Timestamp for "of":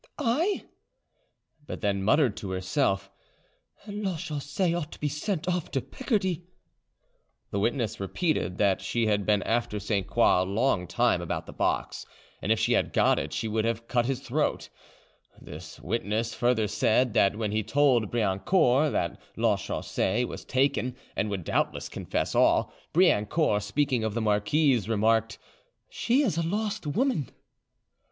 24.03-24.15